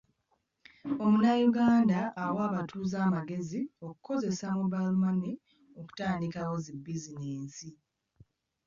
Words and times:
Munnayuganda 1.11 1.99
awa 2.25 2.41
abatuuze 2.49 2.95
amagezi 3.07 3.59
okukozesa 3.85 4.45
mobile 4.59 4.93
money 5.01 5.35
okutandikawo 5.81 6.53
zi 6.65 6.73
bizinensi 6.85 7.67